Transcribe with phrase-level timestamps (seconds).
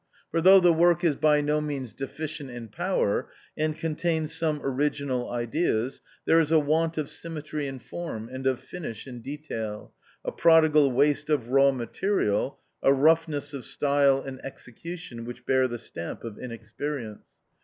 [0.31, 5.29] For though the work is by no means deficient in power, and contains some original
[5.29, 9.93] ideas, there is a want of symmetry in form, and of finish in detail,
[10.25, 15.77] a prodigal tvaste of raw material, a roughness of style and execution which bear the
[15.77, 17.27] stamp of in experience.